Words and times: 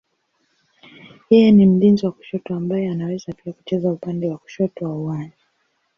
Yeye 1.29 1.49
ni 1.51 1.65
mlinzi 1.65 2.05
wa 2.05 2.11
kushoto 2.11 2.55
ambaye 2.55 2.89
anaweza 2.89 3.33
pia 3.33 3.53
kucheza 3.53 3.91
upande 3.91 4.29
wa 4.29 4.37
kushoto 4.37 4.85
wa 4.85 4.95
uwanja. 4.95 5.37